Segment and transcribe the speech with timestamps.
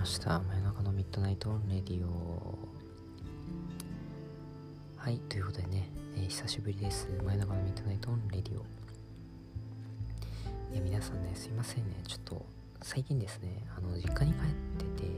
[0.00, 0.40] ました。
[0.40, 2.58] 真夜中のミッドナイトレディオ。
[4.96, 7.06] はいということでね、えー、久しぶりです。
[7.22, 8.64] 真夜中のミッドナイトレディオ。
[10.72, 12.00] いや皆さんねすいませんね。
[12.08, 12.46] ちょっと
[12.80, 15.10] 最近ですねあの実家に帰ってて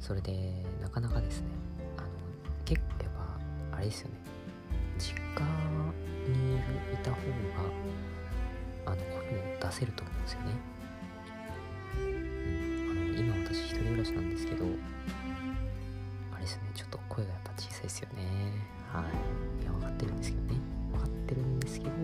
[0.00, 1.48] それでなかなかですね
[1.98, 2.06] あの
[2.64, 3.12] 結構やっ
[3.70, 4.14] ぱあれですよね。
[4.98, 5.44] 実家
[6.32, 6.56] に
[6.94, 7.16] いた方
[8.86, 10.73] があの声も出せると思うんですよね。
[13.54, 14.64] 私一人暮らしなんですけど
[16.32, 18.24] あれですねちょっと声がやっぱ小さいですよね。
[18.92, 19.04] は
[19.60, 19.62] い。
[19.62, 20.60] いや分かってるんですけどね。
[20.92, 21.98] 分かってるんですけどこ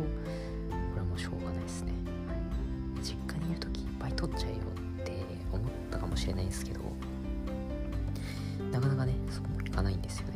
[0.94, 1.92] れはもうしょうがないですね、
[2.28, 4.58] はい、実家にいる時いっぱい取っちゃえよ
[5.02, 5.12] って
[5.52, 6.80] 思ったかもしれないんですけど
[8.70, 10.28] なかなかねそこもいかないんですよ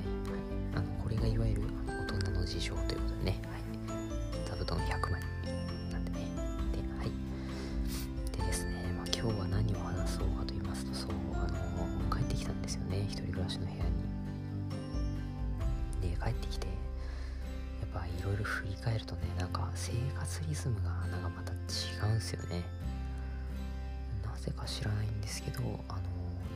[16.25, 16.73] 帰ってきてや
[17.87, 22.65] っぱいろいろ振り返るとねなんか生活リズムがなんかまた違うんすよね。
[24.25, 26.01] なぜか知らないんですけどあの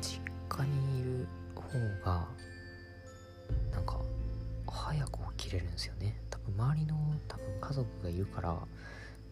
[0.01, 1.63] 実家にいる方
[2.05, 2.27] が
[3.73, 3.99] なんか
[4.67, 6.19] 早く起きれるんですよね。
[6.31, 6.97] 多分周りの
[7.29, 8.67] 多分家族がいるから、ま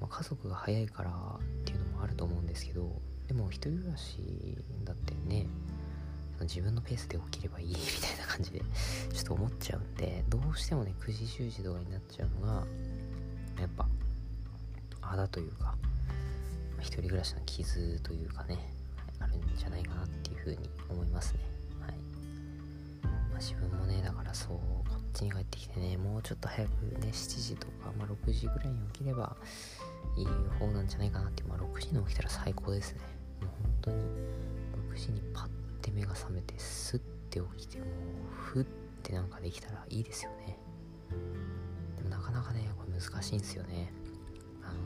[0.02, 2.90] あ、家族が早いからっていうのもあると思うんですけど
[3.26, 4.18] でも一人暮らし
[4.84, 5.46] だってね
[6.44, 8.60] 自分のペースで起きればいい みたいな感じで
[9.12, 12.66] ちょっと思っちゃうんでどうしてもね9時10時とかになっちゃうのが
[13.60, 13.88] やっぱ
[15.00, 15.72] あだというか、ま
[16.78, 18.74] あ、一人暮らしの傷というかね
[19.20, 21.40] あるんじゃないかなっていうふうに思いますね。
[21.80, 21.92] はい、
[23.30, 29.36] まあ、自分もねだからそうこっちに帰ってきてねもうちょっと早くね7時とか、まあ、6時ぐらいに起きれば
[30.16, 30.26] いい
[30.58, 33.00] 方なんじゃないかなって、まあ、6時に起きたら最高ですね。
[33.40, 33.96] もう本当に
[34.92, 35.65] 6時にパッて
[35.96, 37.88] 目が覚めてスッて起きてもう
[38.34, 38.64] ふっ
[39.02, 40.58] てなんかできたらいいですよね。
[41.96, 43.90] でもなかなかねこれ難しいんですよね。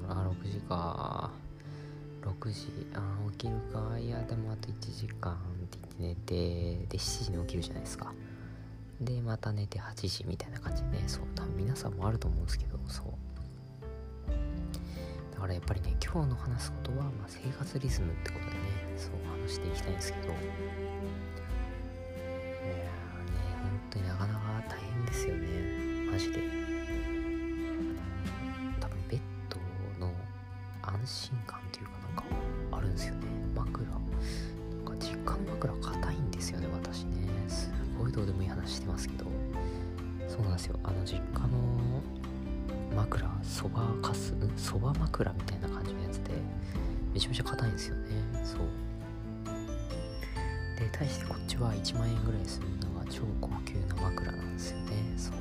[0.09, 1.31] あのあ6時か。
[2.23, 3.99] 6時あ起きるか。
[3.99, 5.37] いやでもあと1時間っ
[5.69, 8.13] て言って寝てで7時に起きるじゃないですか。
[9.01, 11.03] でまた寝て8時みたいな感じでね。
[11.09, 13.30] そう多分皆さんもあると思うんですけどそう。
[15.41, 18.59] からやっぱりね今日の話すことは、まあ、生活リズムってことでね
[18.97, 19.13] そう
[19.43, 20.27] 話していきたいんですけど。
[20.27, 20.43] いやね
[23.63, 25.47] 本当になかなか大変ですよね。
[26.13, 26.41] マジで。
[28.81, 29.57] 多分ベッド
[30.07, 30.13] の
[30.83, 32.25] 安心感というかなんか
[32.77, 33.21] あるんですよね。
[33.55, 33.87] 枕。
[33.89, 33.99] なん
[34.85, 37.29] か実家の枕硬いんですよね私ね。
[37.49, 39.25] すごいどうでもいい話してますけど。
[40.29, 40.79] そうなんですよ。
[40.85, 42.03] あの実家の
[42.95, 44.35] 枕そばかす？
[44.57, 46.33] そば枕みたいな感じのやつで
[47.15, 48.11] めちゃめちゃ硬いんですよね。
[48.45, 48.61] そう。
[50.79, 54.93] で対してこっちは1万円ぐらいするのが超高級な枕なんですよね。
[55.17, 55.35] そう。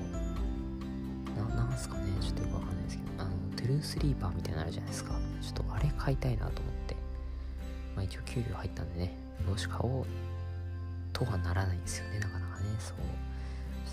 [1.38, 2.12] ななんすかね？
[2.22, 3.10] ちょっとよくわかんないですけど。
[3.24, 5.16] あのトゥルースリーパーみたいなのあるじゃないですか。
[5.42, 6.96] ちょっとあれ買いたいなと思って。
[7.96, 9.18] まあ一応給料入ったんでね。
[9.48, 10.06] よし買おう
[11.14, 12.66] とはならないんですよねなかなかね。
[12.80, 12.98] そう。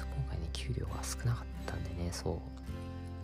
[0.00, 2.10] 今回ね給料が少なかったんでね。
[2.10, 2.38] そう。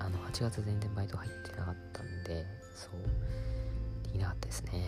[0.04, 4.82] あの8月全然バイト入ってなかったんでそうできなかったですね。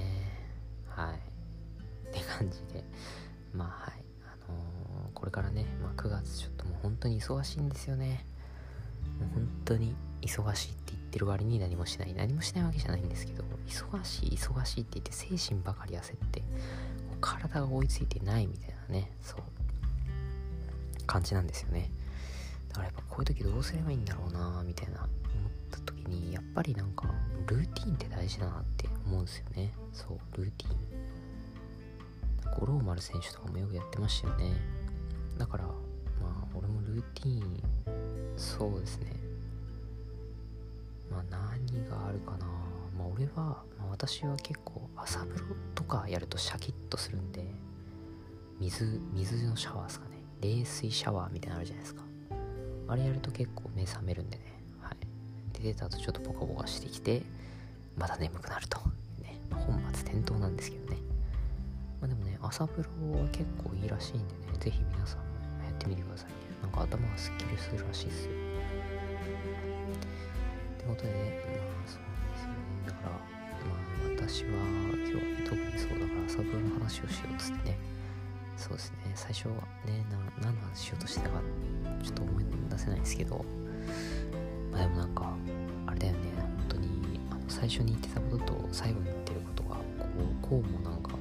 [0.89, 2.09] はい。
[2.09, 2.85] って感じで。
[3.53, 4.05] まあはい。
[4.27, 8.27] あのこれからね、まあ、9月ちょっともう本当に忙しいんですよね。
[9.21, 12.15] もう本当に忙しいって言ってる割に何もしない。
[12.15, 16.43] 何もしないわけじゃないんですけど忙しい忙しいって言って精神ばかり焦って
[17.21, 19.41] 体が追いついてないみたいなねそう
[21.07, 21.91] 感じなんですよね。
[22.75, 25.09] だからやっぱこういう時どうすればいいんだろうなみたいな思っ
[25.71, 27.09] た時にやっぱりなんか
[27.47, 29.73] ルーティンって大事だなって思うんですよね。
[29.93, 30.77] そうルーティン。
[32.59, 34.57] 五郎丸選手とかもよくやってましたよね。
[35.39, 35.73] だからま
[36.23, 37.63] あ俺もルーティン
[38.37, 39.15] そうですね。
[41.11, 42.47] まあ何があるかな。
[42.99, 47.45] まあ俺は、まあ、私は結構朝風呂とかやるとシャキッとするんで
[48.59, 50.17] 水水のシャワーですかね。
[50.41, 52.04] 冷水シャワーみたいなのあるじゃないですか。
[52.89, 54.45] あれやると結構目覚めるんでね。
[54.81, 54.97] はい。
[55.59, 57.23] で出た後ちょっとポカポカしてきて
[57.97, 58.79] また眠くなると。
[59.23, 60.99] ね、まあ、本末転倒なんですけどね。
[62.01, 62.89] まあでもね朝風呂
[63.21, 64.59] は結構いいらしいんでね。
[64.59, 65.25] ぜひ皆さんも
[65.65, 66.35] やってみてくださいね。
[66.63, 68.31] なんか頭がすっきりするらしいですよ。
[68.31, 68.35] っ
[70.79, 71.41] てことでね
[71.77, 72.57] まあそうですよね。
[72.87, 77.94] だからまあ私は今日は、特にそうだから朝風呂の話をしようっつってね。
[78.57, 79.13] そうですね。
[79.15, 79.55] 最初は
[79.85, 81.41] ねな何の話しようとしてたか
[82.03, 83.45] ちょっと思い出せないんですけど。
[84.73, 85.33] まあでもなんか
[85.87, 86.19] あれだよね。
[86.37, 89.83] 本当にあの最初に言ってたことと最後に言ってることがこ
[90.19, 91.13] うこうもなんか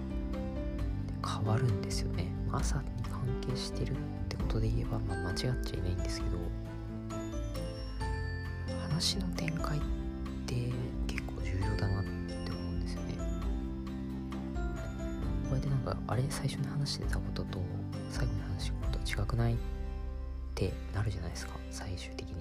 [1.26, 2.32] 変わるんですよね。
[2.52, 3.96] 朝に関係してるっ
[4.30, 5.52] てことで言えば、まあ、間違っちゃい
[5.82, 6.38] ないんですけど。
[8.94, 9.82] 話の展開っ
[10.46, 10.72] て
[11.08, 12.13] 結構重要だなって
[15.64, 16.24] でなんかあれ？
[16.30, 17.60] 最初に話してたことと
[18.10, 19.54] 最後に話したこと違くない？
[19.54, 19.58] っ
[20.56, 21.54] てなるじゃないですか。
[21.72, 22.36] 最終的に。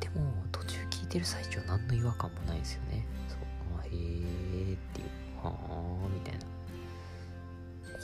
[0.00, 3.06] でも途中聞いてる最中は何の違和感もないですよね。
[3.28, 3.38] そう。
[3.78, 5.08] あへえっていう。
[5.44, 6.46] はあみたいな。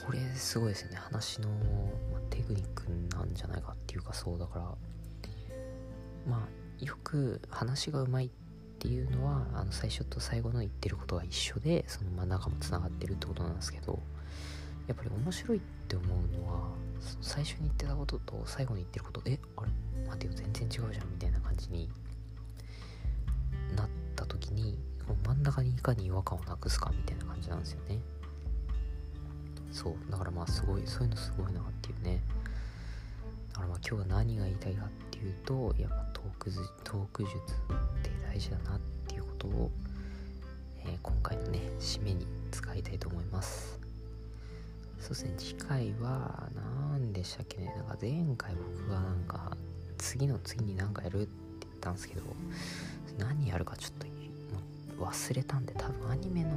[0.05, 0.97] これすごいですよね。
[0.97, 4.65] 話の、まテクニックなんじゃないかっていうかそうだから。
[6.29, 8.46] まあよく話がうまいって
[8.77, 13.99] っていうのはあの最初と最後の言ってることが一緒でその真ん中もつながってるってことなんですけど
[14.87, 16.69] やっぱり面白いって思うのは
[17.21, 19.71] 最初に言ってたことと最後に言ってることえあれ？
[20.07, 21.89] 待てよ全然違うじゃんみたいな感じに
[23.75, 24.77] なった時に
[25.25, 27.99] 真ん中にいかに違和感をなくすかみたいな感じなんですよね。
[29.71, 30.11] そう。
[30.11, 32.21] だからまあすごいそういうのすごいなっていうね。
[33.49, 37.33] だからまあ今日は何が言いたいかっていうとやっぱトークズトーク術。
[38.37, 39.71] 大事だなっていうことを、
[40.85, 43.79] えー、今回のね締めに使いたいと思います。
[44.99, 46.47] そうですね次回は
[46.91, 49.57] 何でしたっけねなんか前回僕がなんか
[49.97, 51.29] 次の次に何かやるって
[51.61, 52.21] 言ったんですけど
[53.17, 53.91] 何やるかちょっ
[54.97, 56.49] と忘れたんで多分アニメの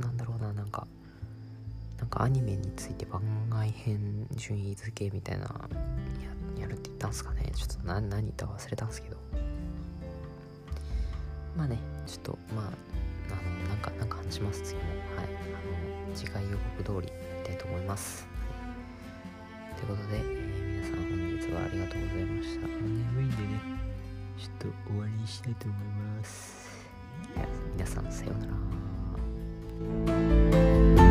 [0.00, 0.86] なんだろうななんか
[1.98, 5.46] なんかアニメについて番外編順位付けみたいな
[6.60, 7.52] やるって言ったんすかね。
[7.54, 9.51] ちょっと何何言ったか忘れたんですけど。
[11.56, 12.70] まあねちょっとまああ
[13.36, 14.82] のなんかなんか話します次も。
[15.16, 15.26] はい。
[15.26, 15.28] あ
[16.08, 18.26] の次回予告通り行きたいと思います、
[19.76, 20.24] ということで、えー、
[20.76, 21.06] 皆さん本
[21.38, 22.66] 日はありがとうございました。
[22.66, 23.82] 眠いんでね。
[24.38, 25.78] ちょっと終わりにしたいと思い
[26.18, 26.68] ます。
[27.74, 28.46] 皆さんさような
[30.96, 31.01] ら。